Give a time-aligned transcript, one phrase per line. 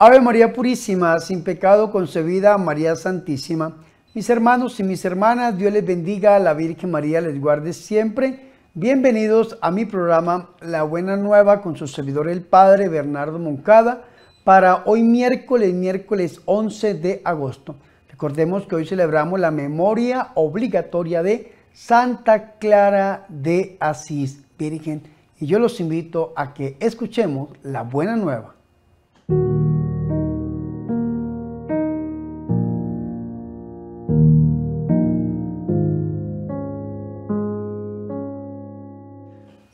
[0.00, 3.78] Ave María Purísima, sin pecado concebida, María Santísima.
[4.14, 8.52] Mis hermanos y mis hermanas, Dios les bendiga, la Virgen María les guarde siempre.
[8.74, 14.04] Bienvenidos a mi programa La Buena Nueva con su servidor el Padre Bernardo Moncada
[14.44, 17.74] para hoy miércoles, miércoles 11 de agosto.
[18.08, 25.02] Recordemos que hoy celebramos la memoria obligatoria de Santa Clara de Asís, Virgen.
[25.40, 28.54] Y yo los invito a que escuchemos la Buena Nueva.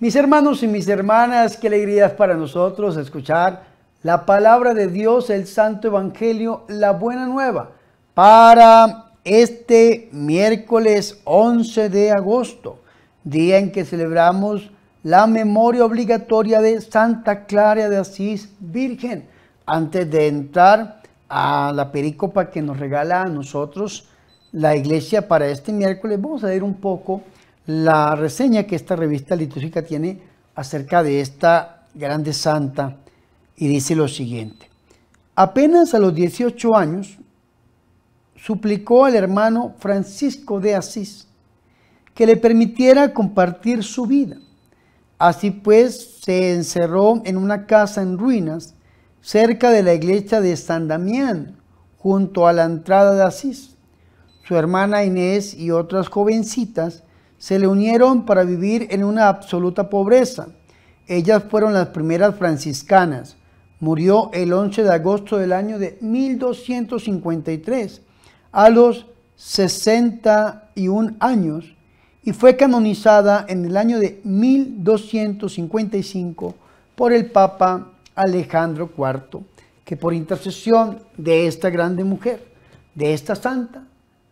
[0.04, 3.62] Mis hermanos y mis hermanas, qué alegría es para nosotros escuchar
[4.02, 7.70] la palabra de Dios, el Santo Evangelio, la buena nueva,
[8.12, 12.80] para este miércoles 11 de agosto,
[13.22, 14.70] día en que celebramos
[15.02, 19.26] la memoria obligatoria de Santa Clara de Asís Virgen.
[19.64, 24.06] Antes de entrar a la perícopa que nos regala a nosotros
[24.52, 27.22] la iglesia para este miércoles, vamos a ver un poco
[27.66, 30.20] la reseña que esta revista litúrgica tiene
[30.54, 32.98] acerca de esta grande santa
[33.56, 34.70] y dice lo siguiente.
[35.34, 37.18] Apenas a los 18 años,
[38.36, 41.28] suplicó al hermano Francisco de Asís
[42.14, 44.36] que le permitiera compartir su vida.
[45.18, 48.74] Así pues, se encerró en una casa en ruinas
[49.20, 51.56] cerca de la iglesia de San Damián,
[51.98, 53.76] junto a la entrada de Asís.
[54.46, 57.02] Su hermana Inés y otras jovencitas
[57.44, 60.46] se le unieron para vivir en una absoluta pobreza.
[61.06, 63.36] Ellas fueron las primeras franciscanas.
[63.80, 68.00] Murió el 11 de agosto del año de 1253,
[68.50, 69.04] a los
[69.36, 71.76] 61 años,
[72.22, 76.54] y fue canonizada en el año de 1255
[76.94, 79.42] por el Papa Alejandro IV,
[79.84, 82.42] que por intercesión de esta grande mujer,
[82.94, 83.84] de esta santa,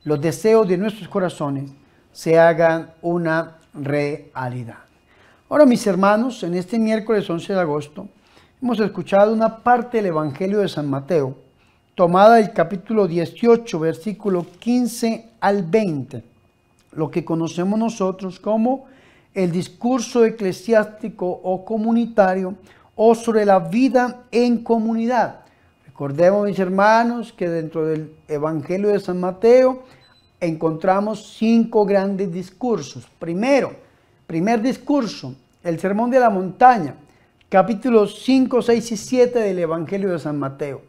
[0.03, 1.72] los deseos de nuestros corazones
[2.12, 4.78] se hagan una realidad.
[5.49, 8.09] Ahora, mis hermanos, en este miércoles 11 de agosto
[8.62, 11.37] hemos escuchado una parte del Evangelio de San Mateo,
[11.95, 16.23] tomada del capítulo 18, versículo 15 al 20,
[16.93, 18.87] lo que conocemos nosotros como
[19.34, 22.55] el discurso eclesiástico o comunitario
[22.94, 25.41] o sobre la vida en comunidad.
[25.87, 29.83] Recordemos, mis hermanos, que dentro del Evangelio de San Mateo
[30.42, 33.06] encontramos cinco grandes discursos.
[33.20, 33.76] Primero,
[34.26, 36.97] primer discurso, el Sermón de la Montaña,
[37.48, 40.82] capítulos 5, 6 y 7 del Evangelio de San Mateo.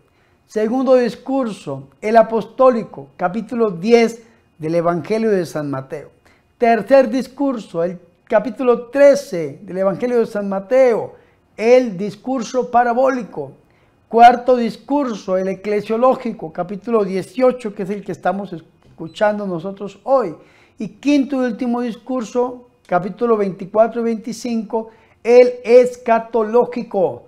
[0.48, 4.24] Segundo discurso, el apostólico, capítulo 10
[4.58, 6.10] del Evangelio de San Mateo.
[6.58, 11.14] Tercer discurso, el capítulo 13 del Evangelio de San Mateo,
[11.56, 13.52] el discurso parabólico.
[14.08, 20.36] Cuarto discurso, el eclesiológico, capítulo 18, que es el que estamos escuchando escuchando nosotros hoy.
[20.78, 24.90] Y quinto y último discurso, capítulo 24 y 25,
[25.24, 27.24] el escatológico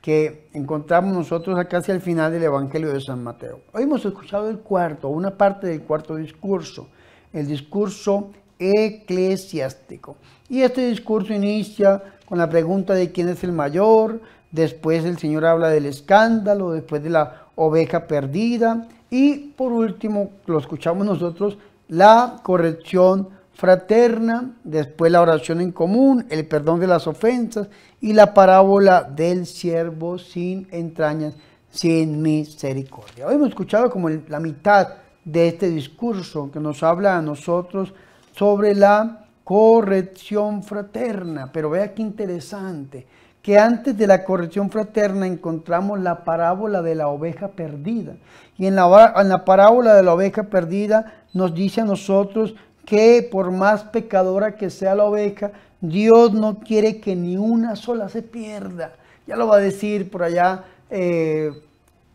[0.00, 3.60] que encontramos nosotros acá hacia el final del Evangelio de San Mateo.
[3.72, 6.88] Hoy hemos escuchado el cuarto, una parte del cuarto discurso,
[7.32, 10.16] el discurso eclesiástico.
[10.48, 14.20] Y este discurso inicia con la pregunta de quién es el mayor,
[14.52, 20.58] después el Señor habla del escándalo, después de la oveja perdida, y por último, lo
[20.58, 27.68] escuchamos nosotros, la corrección fraterna, después la oración en común, el perdón de las ofensas
[28.00, 31.34] y la parábola del siervo sin entrañas,
[31.70, 33.26] sin misericordia.
[33.26, 34.88] Hoy hemos escuchado como la mitad
[35.24, 37.92] de este discurso que nos habla a nosotros
[38.34, 43.06] sobre la corrección fraterna, pero vea qué interesante
[43.42, 48.16] que antes de la corrección fraterna encontramos la parábola de la oveja perdida.
[48.58, 52.54] Y en la, en la, parábola de la oveja perdida nos dice a nosotros
[52.84, 58.08] que por más pecadora que sea la oveja, Dios no quiere que ni una sola
[58.10, 58.92] se pierda.
[59.26, 61.52] Ya lo va a decir por allá, eh,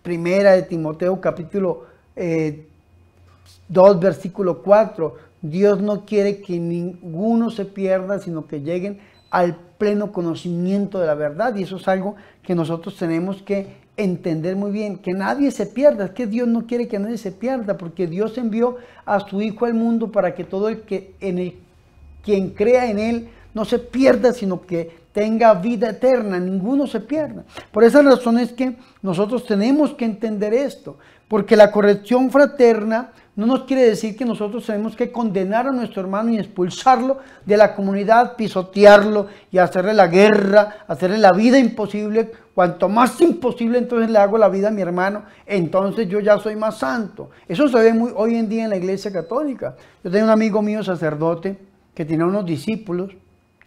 [0.04, 1.86] primera de Timoteo capítulo
[2.16, 2.68] 2, eh,
[4.00, 5.16] versículo 4.
[5.42, 9.00] Dios no quiere que ninguno se pierda, sino que lleguen
[9.35, 11.53] al pleno conocimiento de la verdad.
[11.55, 13.67] Y eso es algo que nosotros tenemos que
[13.97, 17.77] entender muy bien, que nadie se pierda, que Dios no quiere que nadie se pierda,
[17.77, 21.55] porque Dios envió a su Hijo al mundo para que todo el que en el
[22.23, 27.43] quien crea en él no se pierda, sino que tenga vida eterna, ninguno se pierda.
[27.73, 30.97] Por esa razón es que nosotros tenemos que entender esto,
[31.27, 36.01] porque la corrección fraterna no nos quiere decir que nosotros tenemos que condenar a nuestro
[36.01, 42.31] hermano y expulsarlo de la comunidad, pisotearlo y hacerle la guerra, hacerle la vida imposible.
[42.53, 46.55] Cuanto más imposible entonces le hago la vida a mi hermano, entonces yo ya soy
[46.55, 47.29] más santo.
[47.45, 49.75] Eso se ve muy hoy en día en la iglesia católica.
[50.01, 51.57] Yo tengo un amigo mío sacerdote
[51.93, 53.11] que tiene unos discípulos,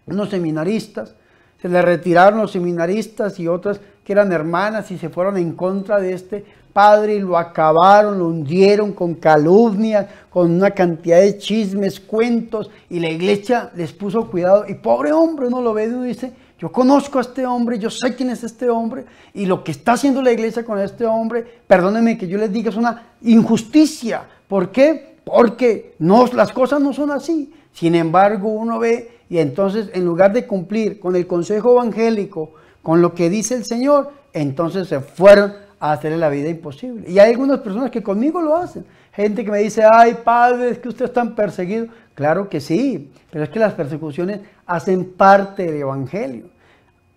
[0.06, 1.14] unos seminaristas,
[1.60, 6.00] se le retiraron los seminaristas y otras que eran hermanas y se fueron en contra
[6.00, 12.00] de este padre y lo acabaron, lo hundieron con calumnias, con una cantidad de chismes,
[12.00, 14.64] cuentos, y la iglesia les puso cuidado.
[14.66, 17.90] Y pobre hombre, uno lo ve y uno dice, yo conozco a este hombre, yo
[17.90, 21.44] sé quién es este hombre, y lo que está haciendo la iglesia con este hombre,
[21.66, 24.22] perdónenme que yo les diga, es una injusticia.
[24.48, 25.18] ¿Por qué?
[25.22, 27.52] Porque no, las cosas no son así.
[27.74, 33.02] Sin embargo, uno ve y entonces en lugar de cumplir con el consejo evangélico, con
[33.02, 37.10] lo que dice el Señor, entonces se fueron a hacerle la vida imposible.
[37.10, 38.84] Y hay algunas personas que conmigo lo hacen.
[39.12, 41.88] Gente que me dice, ay padre, es que usted es tan perseguido.
[42.14, 46.46] Claro que sí, pero es que las persecuciones hacen parte del Evangelio.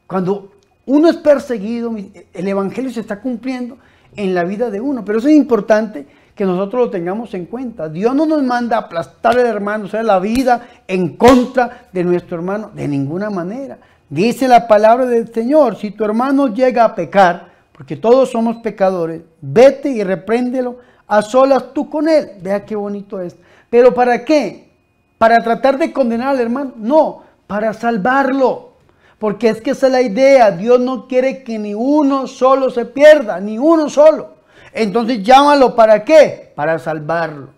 [0.08, 0.52] Cuando
[0.86, 1.96] uno es perseguido,
[2.34, 3.78] el Evangelio se está cumpliendo
[4.16, 5.06] en la vida de uno.
[5.06, 6.06] Pero eso es importante
[6.36, 7.90] que nosotros lo tengamos en cuenta.
[7.90, 12.04] Dios no nos manda a aplastar al hermano, o sea, la vida en contra de
[12.04, 13.78] nuestro hermano, de ninguna manera.
[14.12, 19.22] Dice la palabra del Señor, si tu hermano llega a pecar, porque todos somos pecadores,
[19.40, 22.32] vete y repréndelo a solas tú con él.
[22.42, 23.38] Vea qué bonito es.
[23.70, 24.70] Pero ¿para qué?
[25.18, 26.74] ¿Para tratar de condenar al hermano?
[26.76, 28.74] No, para salvarlo.
[29.18, 30.52] Porque es que esa es la idea.
[30.52, 34.34] Dios no quiere que ni uno solo se pierda, ni uno solo.
[34.74, 36.52] Entonces llámalo para qué?
[36.54, 37.52] Para salvarlo.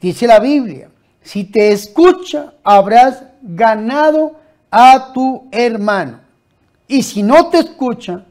[0.00, 0.90] Dice la Biblia,
[1.22, 4.39] si te escucha, habrás ganado
[4.70, 6.20] a tu hermano.
[6.86, 8.24] Y si no te escucha,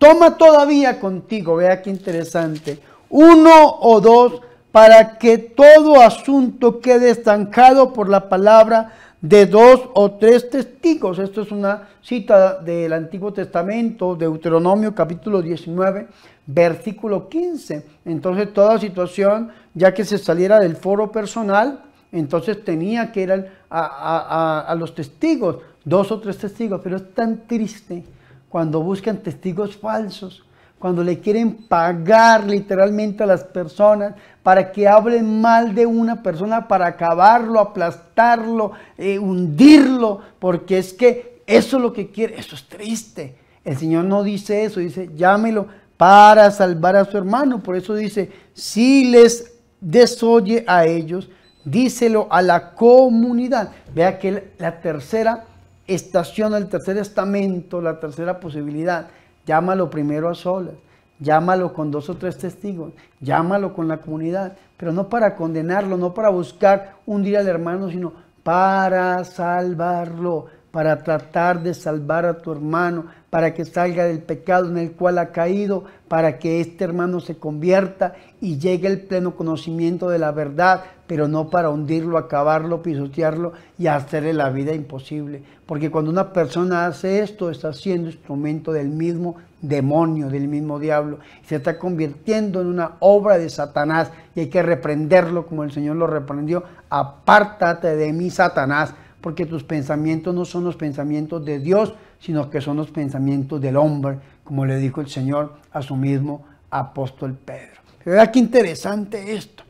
[0.00, 4.40] Toma todavía contigo, vea qué interesante, uno o dos
[4.72, 11.18] para que todo asunto quede estancado por la palabra de dos o tres testigos.
[11.18, 16.08] Esto es una cita del Antiguo Testamento, Deuteronomio capítulo 19,
[16.46, 17.84] versículo 15.
[18.06, 24.74] Entonces toda situación, ya que se saliera del foro personal, entonces tenía que ir a,
[24.78, 28.04] los testigos, dos o tres testigos, pero es tan triste
[28.48, 30.44] cuando buscan testigos falsos,
[30.78, 36.66] cuando le quieren pagar literalmente a las personas para que hablen mal de una persona,
[36.66, 42.66] para acabarlo, aplastarlo, eh, hundirlo, porque es que eso es lo que quiere, eso es
[42.66, 43.36] triste.
[43.64, 45.66] El Señor no dice eso, dice, llámelo
[45.96, 47.62] para salvar a su hermano.
[47.62, 51.28] Por eso dice, si les desoye a ellos,
[51.64, 53.70] díselo a la comunidad.
[53.94, 55.44] Vea que la tercera
[55.86, 59.08] estación, el tercer estamento, la tercera posibilidad.
[59.46, 60.74] Llámalo primero a solas,
[61.18, 66.14] llámalo con dos o tres testigos, llámalo con la comunidad, pero no para condenarlo, no
[66.14, 73.06] para buscar hundir al hermano, sino para salvarlo, para tratar de salvar a tu hermano,
[73.28, 77.36] para que salga del pecado en el cual ha caído, para que este hermano se
[77.36, 83.52] convierta y llegue al pleno conocimiento de la verdad, pero no para hundirlo, acabarlo, pisotearlo
[83.76, 85.42] y hacerle la vida imposible.
[85.66, 91.18] Porque cuando una persona hace esto, está siendo instrumento del mismo demonio, del mismo diablo,
[91.44, 95.96] se está convirtiendo en una obra de Satanás y hay que reprenderlo como el Señor
[95.96, 96.62] lo reprendió.
[96.88, 102.60] Apártate de mí, Satanás, porque tus pensamientos no son los pensamientos de Dios, sino que
[102.60, 107.80] son los pensamientos del hombre, como le dijo el Señor a su mismo apóstol Pedro.
[108.04, 109.64] Vea qué interesante esto.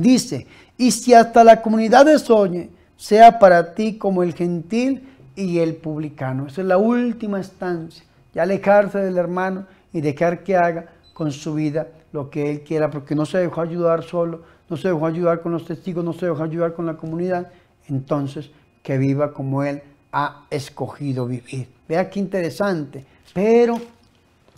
[0.00, 5.58] Dice, y si hasta la comunidad de Soñe sea para ti como el gentil y
[5.58, 6.46] el publicano.
[6.46, 8.04] Esa es la última estancia.
[8.34, 12.90] Ya alejarse del hermano y dejar que haga con su vida lo que él quiera,
[12.90, 16.26] porque no se dejó ayudar solo, no se dejó ayudar con los testigos, no se
[16.26, 17.50] dejó ayudar con la comunidad.
[17.88, 18.50] Entonces,
[18.82, 21.68] que viva como él ha escogido vivir.
[21.88, 23.04] Vea qué interesante.
[23.32, 23.78] Pero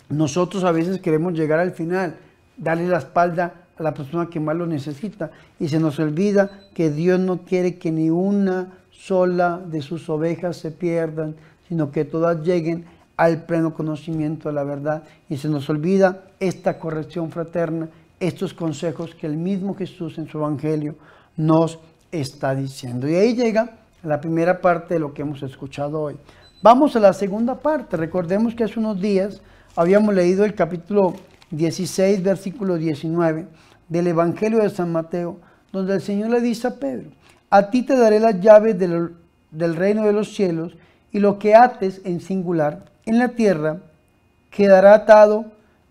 [0.09, 2.15] nosotros a veces queremos llegar al final,
[2.57, 6.91] darle la espalda a la persona que más lo necesita y se nos olvida que
[6.91, 11.35] Dios no quiere que ni una sola de sus ovejas se pierdan,
[11.67, 15.03] sino que todas lleguen al pleno conocimiento de la verdad.
[15.29, 20.39] Y se nos olvida esta corrección fraterna, estos consejos que el mismo Jesús en su
[20.39, 20.95] Evangelio
[21.37, 21.79] nos
[22.11, 23.07] está diciendo.
[23.07, 26.17] Y ahí llega la primera parte de lo que hemos escuchado hoy.
[26.61, 27.95] Vamos a la segunda parte.
[27.95, 29.41] Recordemos que hace unos días
[29.77, 31.13] habíamos leído el capítulo
[31.51, 33.47] 16, versículo 19
[33.89, 35.37] del Evangelio de San Mateo,
[35.73, 37.09] donde el Señor le dice a Pedro,
[37.49, 39.13] a ti te daré las llaves del
[39.51, 40.75] del reino de los cielos,
[41.11, 43.77] y lo que ates en singular en la tierra
[44.51, 45.45] quedará atado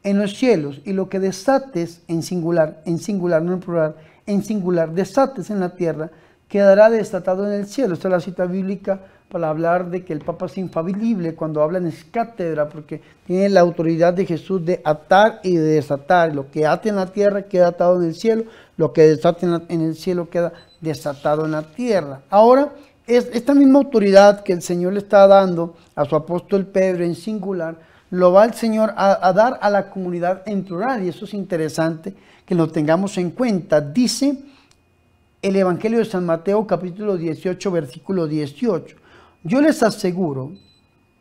[0.05, 4.45] en los cielos, y lo que desates en singular, en singular, no en plural, en
[4.45, 6.11] singular, desates en la tierra,
[6.49, 7.95] quedará desatado en el cielo.
[7.95, 11.79] Esta es la cita bíblica para hablar de que el Papa es infalible cuando habla
[11.79, 16.35] en cátedra, porque tiene la autoridad de Jesús de atar y de desatar.
[16.35, 18.45] Lo que ate en la tierra queda atado en el cielo,
[18.77, 22.21] lo que desate en, el cielo queda desatado en la tierra.
[22.31, 22.73] Ahora,
[23.07, 27.15] es esta misma autoridad que el Señor le está dando a su apóstol Pedro en
[27.15, 27.77] singular,
[28.11, 31.35] lo va el Señor a, a dar a la comunidad en plural, y eso es
[31.35, 32.15] interesante
[32.47, 33.83] que lo tengamos en cuenta.
[33.83, 34.39] Dice
[35.43, 38.97] el Evangelio de San Mateo capítulo 18, versículo 18.
[39.45, 40.53] Yo les aseguro,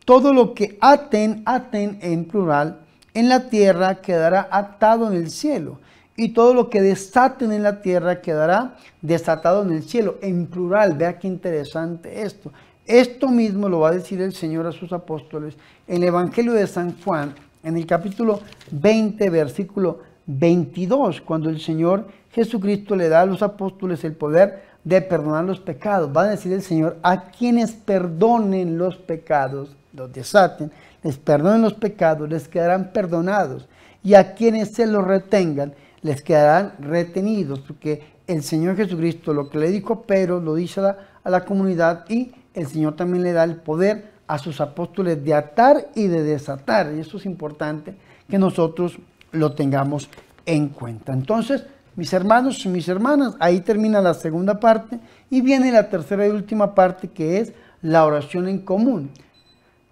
[0.06, 2.80] todo lo que aten, aten en plural,
[3.14, 5.80] en la tierra quedará atado en el cielo.
[6.16, 10.18] Y todo lo que desaten en la tierra quedará desatado en el cielo.
[10.22, 12.52] En plural, vea qué interesante esto.
[12.88, 15.56] Esto mismo lo va a decir el Señor a sus apóstoles
[15.88, 18.40] en el Evangelio de San Juan, en el capítulo
[18.72, 25.02] 20, versículo 22, cuando el Señor Jesucristo le da a los apóstoles el poder de
[25.02, 26.10] perdonar los pecados.
[26.16, 30.72] Va a decir el Señor, a quienes perdonen los pecados, los desaten,
[31.04, 33.68] les perdonen los pecados, les quedarán perdonados.
[34.02, 37.60] Y a quienes se los retengan, les quedarán retenidos.
[37.60, 41.44] Porque el Señor Jesucristo lo que le dijo pero lo dice a la, a la
[41.44, 46.08] comunidad y el Señor también le da el poder a sus apóstoles de atar y
[46.08, 46.94] de desatar.
[46.96, 47.94] Y esto es importante
[48.30, 48.98] que nosotros
[49.34, 50.10] lo tengamos
[50.46, 51.12] en cuenta.
[51.12, 51.66] Entonces,
[51.98, 55.00] mis hermanos y mis hermanas, ahí termina la segunda parte
[55.32, 59.10] y viene la tercera y última parte que es la oración en común.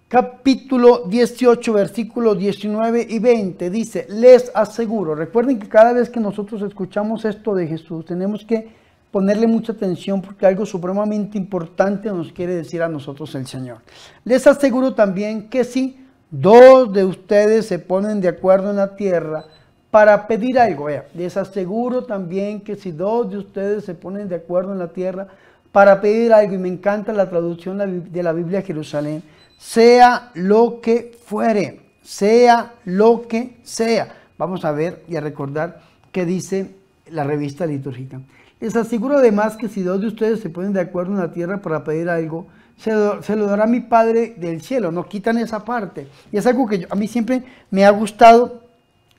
[0.06, 6.62] Capítulo 18, versículos 19 y 20 dice, les aseguro, recuerden que cada vez que nosotros
[6.62, 8.68] escuchamos esto de Jesús, tenemos que
[9.10, 13.78] ponerle mucha atención porque algo supremamente importante nos quiere decir a nosotros el Señor.
[14.22, 19.46] Les aseguro también que si dos de ustedes se ponen de acuerdo en la tierra,
[19.90, 20.88] para pedir algo.
[21.14, 25.28] les aseguro también que si dos de ustedes se ponen de acuerdo en la tierra
[25.72, 29.22] para pedir algo, y me encanta la traducción de la Biblia Jerusalén,
[29.58, 34.14] sea lo que fuere, sea lo que sea.
[34.38, 35.80] Vamos a ver y a recordar
[36.12, 36.74] qué dice
[37.10, 38.20] la revista litúrgica.
[38.60, 41.60] Les aseguro además que si dos de ustedes se ponen de acuerdo en la tierra
[41.60, 42.46] para pedir algo,
[42.78, 44.90] se lo, dará mi Padre del cielo.
[44.90, 46.08] No quitan esa parte.
[46.32, 48.62] Y es algo que a mí siempre me ha gustado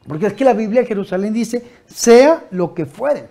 [0.08, 3.28] porque es que la Biblia de Jerusalén dice, sea lo que fuere,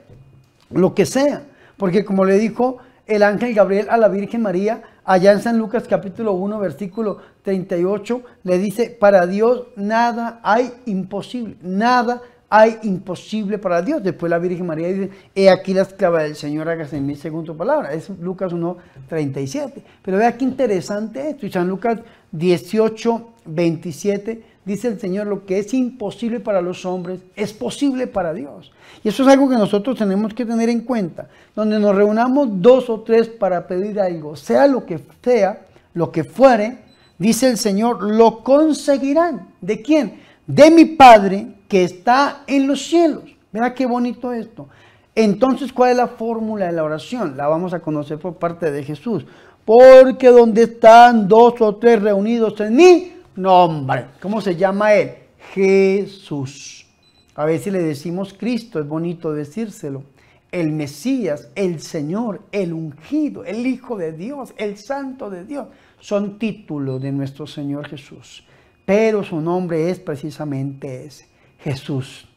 [0.71, 1.43] lo que sea.
[1.77, 5.85] Porque como le dijo el ángel Gabriel a la Virgen María, allá en San Lucas
[5.89, 13.83] capítulo 1, versículo 38, le dice, para Dios nada hay imposible, nada hay imposible para
[13.83, 14.03] Dios.
[14.03, 17.45] Después la Virgen María dice, he aquí la esclava del Señor, hágase en mí según
[17.57, 17.93] palabra.
[17.93, 18.77] Es Lucas 1,
[19.09, 19.83] 37.
[20.03, 21.47] Pero vea qué interesante esto.
[21.47, 22.01] Y San Lucas
[22.37, 28.35] 18, 27 dice el Señor, lo que es imposible para los hombres es posible para
[28.35, 28.73] Dios.
[29.03, 31.29] Y eso es algo que nosotros tenemos que tener en cuenta.
[31.55, 35.63] Donde nos reunamos dos o tres para pedir algo, sea lo que sea,
[35.95, 36.79] lo que fuere,
[37.17, 39.49] dice el Señor, lo conseguirán.
[39.61, 40.21] ¿De quién?
[40.47, 43.23] De mi Padre que está en los cielos.
[43.53, 44.69] Mira qué bonito esto.
[45.15, 47.37] Entonces, ¿cuál es la fórmula de la oración?
[47.37, 49.25] La vamos a conocer por parte de Jesús.
[49.67, 54.07] Porque donde están dos o tres reunidos en mí, nombre.
[54.23, 55.11] ¿Cómo se llama él?
[55.53, 56.87] Jesús.
[57.35, 60.05] A veces le decimos Cristo, es bonito decírselo.
[60.53, 65.67] El Mesías, el Señor, el ungido, el Hijo de Dios, el Santo de Dios,
[65.99, 68.47] son títulos de nuestro Señor Jesús.
[68.85, 71.27] Pero su nombre es precisamente ese,
[71.59, 72.29] Jesús.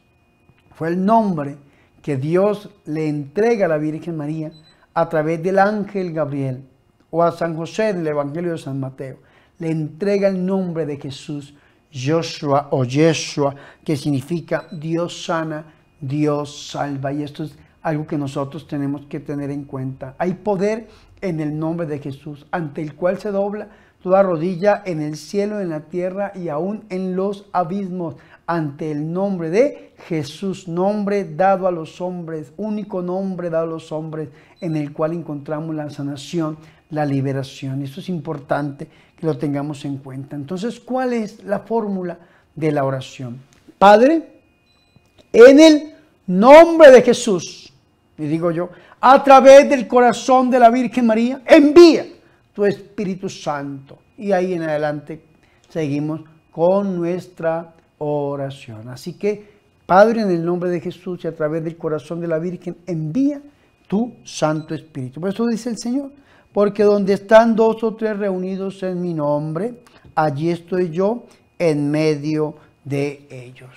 [0.74, 1.58] Fue el nombre
[2.02, 4.50] que Dios le entrega a la Virgen María
[4.92, 6.64] a través del ángel Gabriel
[7.10, 9.18] o a San José en el Evangelio de San Mateo
[9.60, 11.54] le entrega el nombre de Jesús,
[11.92, 15.64] Joshua o Yeshua, que significa Dios sana,
[16.00, 17.12] Dios salva.
[17.12, 20.14] Y esto es algo que nosotros tenemos que tener en cuenta.
[20.18, 20.88] Hay poder
[21.20, 23.68] en el nombre de Jesús, ante el cual se dobla
[24.02, 29.12] toda rodilla en el cielo, en la tierra y aún en los abismos, ante el
[29.12, 34.30] nombre de Jesús, nombre dado a los hombres, único nombre dado a los hombres,
[34.62, 36.56] en el cual encontramos la sanación,
[36.90, 37.82] la liberación.
[37.82, 40.36] Esto es importante que lo tengamos en cuenta.
[40.36, 42.18] Entonces, ¿cuál es la fórmula
[42.54, 43.38] de la oración?
[43.78, 44.40] Padre,
[45.32, 45.94] en el
[46.26, 47.72] nombre de Jesús,
[48.18, 48.70] y digo yo,
[49.00, 52.06] a través del corazón de la Virgen María, envía
[52.52, 53.98] tu Espíritu Santo.
[54.18, 55.22] Y ahí en adelante
[55.68, 56.20] seguimos
[56.50, 58.88] con nuestra oración.
[58.88, 62.38] Así que, Padre, en el nombre de Jesús y a través del corazón de la
[62.38, 63.40] Virgen, envía
[63.88, 65.20] tu Santo Espíritu.
[65.20, 66.12] Por eso dice el Señor,
[66.52, 69.74] porque donde están dos o tres reunidos en mi nombre,
[70.14, 71.24] allí estoy yo
[71.58, 73.70] en medio de ellos.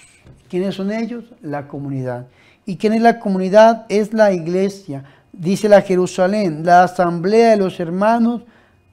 [0.49, 1.25] ¿Quiénes son ellos?
[1.41, 2.27] La comunidad.
[2.65, 3.85] ¿Y quién es la comunidad?
[3.89, 5.03] Es la iglesia.
[5.31, 8.41] Dice la Jerusalén, la asamblea de los hermanos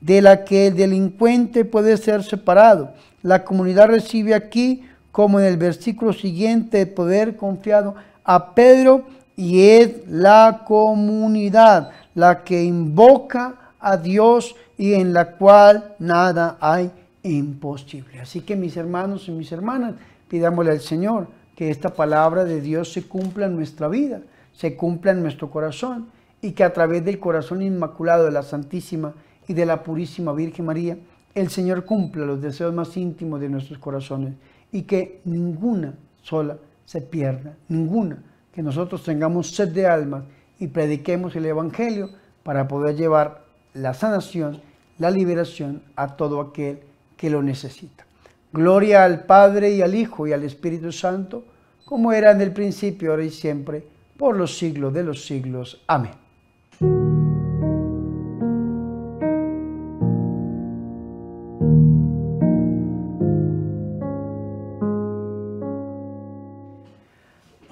[0.01, 2.93] de la que el delincuente puede ser separado.
[3.23, 4.83] La comunidad recibe aquí,
[5.13, 7.95] como en el versículo siguiente, el poder confiado
[8.25, 9.05] a Pedro
[9.37, 16.91] y es la comunidad la que invoca a Dios y en la cual nada hay
[17.23, 18.21] imposible.
[18.21, 19.95] Así que mis hermanos y mis hermanas,
[20.29, 24.23] pidámosle al Señor que esta palabra de Dios se cumpla en nuestra vida,
[24.53, 26.09] se cumpla en nuestro corazón
[26.41, 29.15] y que a través del corazón inmaculado de la Santísima
[29.47, 30.97] y de la Purísima Virgen María,
[31.35, 34.35] el Señor cumpla los deseos más íntimos de nuestros corazones
[34.73, 38.23] y que ninguna sola se pierda, ninguna,
[38.53, 40.25] que nosotros tengamos sed de almas
[40.59, 42.11] y prediquemos el Evangelio
[42.43, 44.61] para poder llevar la sanación,
[44.99, 46.81] la liberación a todo aquel
[47.17, 48.07] que lo necesita.
[48.53, 51.45] Gloria al Padre y al Hijo y al Espíritu Santo,
[51.85, 53.85] como era en el principio, ahora y siempre,
[54.17, 55.83] por los siglos de los siglos.
[55.87, 56.12] Amén.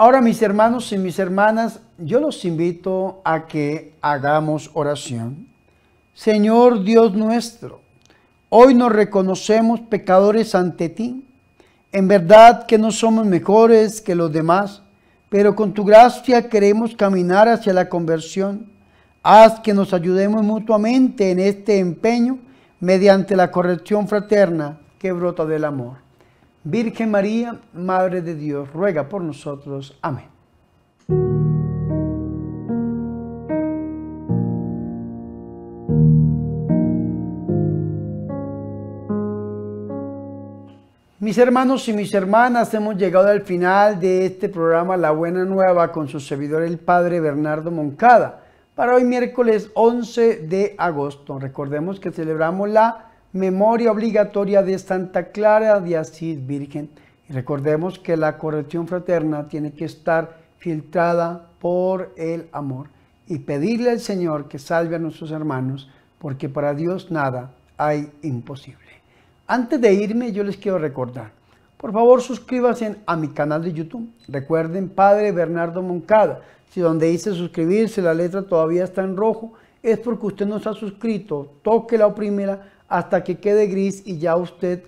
[0.00, 5.48] Ahora mis hermanos y mis hermanas, yo los invito a que hagamos oración.
[6.18, 7.80] Señor Dios nuestro,
[8.48, 11.24] hoy nos reconocemos pecadores ante ti.
[11.92, 14.82] En verdad que no somos mejores que los demás,
[15.28, 18.66] pero con tu gracia queremos caminar hacia la conversión.
[19.22, 22.40] Haz que nos ayudemos mutuamente en este empeño
[22.80, 25.98] mediante la corrección fraterna que brota del amor.
[26.64, 29.96] Virgen María, Madre de Dios, ruega por nosotros.
[30.02, 30.26] Amén.
[41.28, 45.92] Mis hermanos y mis hermanas, hemos llegado al final de este programa La Buena Nueva
[45.92, 48.44] con su servidor el Padre Bernardo Moncada.
[48.74, 55.80] Para hoy miércoles 11 de agosto, recordemos que celebramos la memoria obligatoria de Santa Clara
[55.80, 56.88] de Asís Virgen.
[57.28, 62.88] Y recordemos que la corrección fraterna tiene que estar filtrada por el amor
[63.26, 68.87] y pedirle al Señor que salve a nuestros hermanos, porque para Dios nada hay imposible.
[69.50, 71.30] Antes de irme, yo les quiero recordar,
[71.78, 74.06] por favor suscríbanse a mi canal de YouTube.
[74.28, 76.42] Recuerden, Padre Bernardo Moncada.
[76.68, 80.68] Si donde dice suscribirse la letra todavía está en rojo, es porque usted no se
[80.68, 81.54] ha suscrito.
[81.62, 84.82] Toque la primera hasta que quede gris y ya usted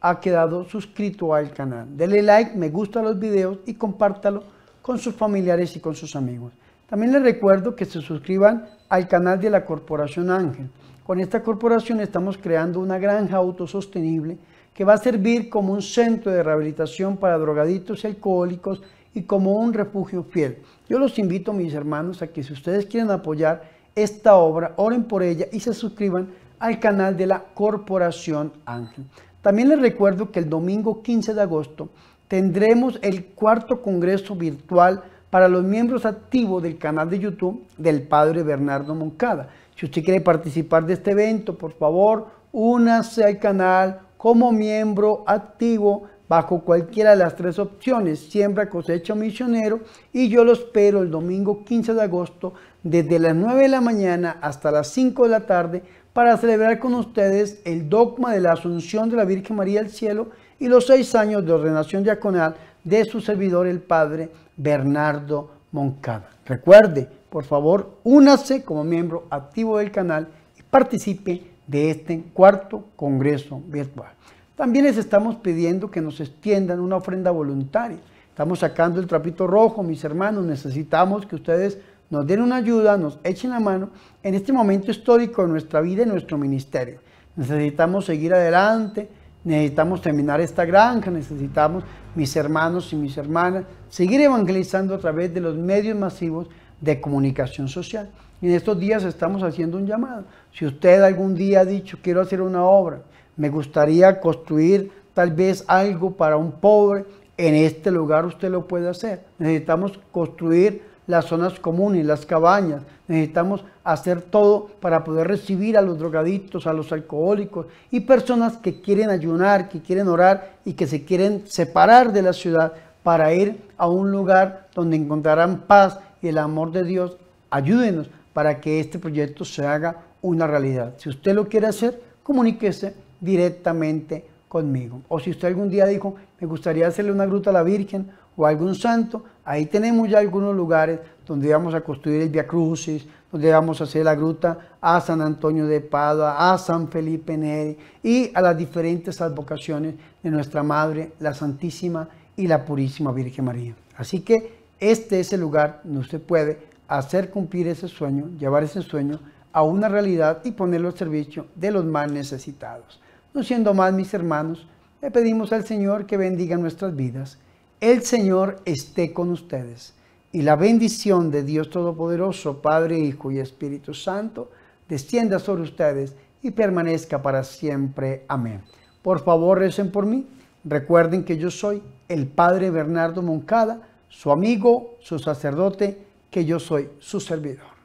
[0.00, 1.96] ha quedado suscrito al canal.
[1.96, 4.42] Dele like, me gusta los videos y compártalo
[4.82, 6.52] con sus familiares y con sus amigos.
[6.88, 10.68] También les recuerdo que se suscriban al canal de la Corporación Ángel.
[11.10, 14.38] Con esta corporación estamos creando una granja autosostenible
[14.72, 18.80] que va a servir como un centro de rehabilitación para drogaditos y alcohólicos
[19.12, 20.58] y como un refugio fiel.
[20.88, 25.24] Yo los invito, mis hermanos, a que si ustedes quieren apoyar esta obra, oren por
[25.24, 26.28] ella y se suscriban
[26.60, 29.04] al canal de la Corporación Ángel.
[29.42, 31.88] También les recuerdo que el domingo 15 de agosto
[32.28, 38.44] tendremos el cuarto congreso virtual para los miembros activos del canal de YouTube del Padre
[38.44, 39.48] Bernardo Moncada.
[39.80, 46.02] Si usted quiere participar de este evento, por favor, únase al canal como miembro activo
[46.28, 49.80] bajo cualquiera de las tres opciones, siembra, cosecha misionero,
[50.12, 54.36] y yo lo espero el domingo 15 de agosto desde las 9 de la mañana
[54.42, 59.08] hasta las 5 de la tarde para celebrar con ustedes el dogma de la Asunción
[59.08, 63.22] de la Virgen María al cielo y los seis años de ordenación diaconal de su
[63.22, 66.28] servidor el Padre Bernardo Moncada.
[66.44, 73.62] Recuerde, por favor, únase como miembro activo del canal y participe de este cuarto Congreso
[73.68, 74.10] Virtual.
[74.56, 77.98] También les estamos pidiendo que nos extiendan una ofrenda voluntaria.
[78.28, 81.78] Estamos sacando el trapito rojo, mis hermanos, necesitamos que ustedes
[82.10, 83.90] nos den una ayuda, nos echen la mano
[84.22, 86.98] en este momento histórico de nuestra vida y nuestro ministerio.
[87.36, 89.08] Necesitamos seguir adelante,
[89.44, 95.40] necesitamos terminar esta granja, necesitamos, mis hermanos y mis hermanas, seguir evangelizando a través de
[95.40, 96.48] los medios masivos
[96.80, 98.10] de comunicación social.
[98.40, 100.24] Y en estos días estamos haciendo un llamado.
[100.52, 103.02] Si usted algún día ha dicho, quiero hacer una obra,
[103.36, 107.04] me gustaría construir tal vez algo para un pobre,
[107.36, 109.24] en este lugar usted lo puede hacer.
[109.38, 112.82] Necesitamos construir las zonas comunes, las cabañas.
[113.08, 118.80] Necesitamos hacer todo para poder recibir a los drogadictos, a los alcohólicos y personas que
[118.80, 123.60] quieren ayunar, que quieren orar y que se quieren separar de la ciudad para ir
[123.76, 127.16] a un lugar donde encontrarán paz y el amor de Dios.
[127.50, 130.94] Ayúdenos para que este proyecto se haga una realidad.
[130.98, 135.02] Si usted lo quiere hacer, comuníquese directamente conmigo.
[135.08, 138.46] O si usted algún día dijo, me gustaría hacerle una gruta a la Virgen o
[138.46, 143.06] a algún santo, ahí tenemos ya algunos lugares donde vamos a construir el Via Crucis,
[143.30, 147.78] donde vamos a hacer la gruta a San Antonio de Padua, a San Felipe Neri
[148.02, 153.74] y a las diferentes advocaciones de nuestra Madre, la Santísima y la Purísima Virgen María.
[153.96, 158.82] Así que este es el lugar donde usted puede hacer cumplir ese sueño, llevar ese
[158.82, 159.20] sueño
[159.52, 163.00] a una realidad y ponerlo al servicio de los más necesitados.
[163.32, 164.66] No siendo más, mis hermanos,
[165.02, 167.38] le pedimos al Señor que bendiga nuestras vidas.
[167.80, 169.94] El Señor esté con ustedes
[170.32, 174.50] y la bendición de Dios Todopoderoso, Padre, Hijo y Espíritu Santo,
[174.88, 178.24] descienda sobre ustedes y permanezca para siempre.
[178.28, 178.62] Amén.
[179.02, 180.26] Por favor, recen por mí.
[180.64, 186.90] Recuerden que yo soy el Padre Bernardo Moncada, su amigo, su sacerdote, que yo soy
[186.98, 187.79] su servidor.